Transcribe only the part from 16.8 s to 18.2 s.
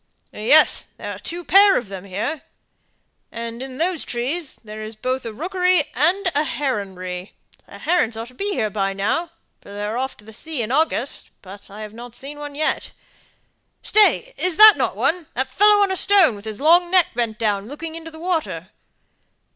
neck bent down, looking into the